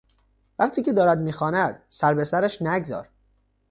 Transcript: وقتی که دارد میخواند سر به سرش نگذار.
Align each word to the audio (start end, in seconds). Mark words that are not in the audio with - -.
وقتی 0.59 0.81
که 0.81 0.93
دارد 0.93 1.19
میخواند 1.19 1.83
سر 1.89 2.13
به 2.13 2.23
سرش 2.23 2.61
نگذار. 2.61 3.09